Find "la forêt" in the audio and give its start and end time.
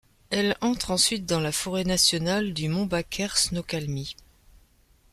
1.39-1.83